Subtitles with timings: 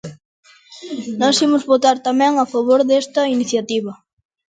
[1.19, 3.93] Nós imos votar tamén a favor desta iniciativa.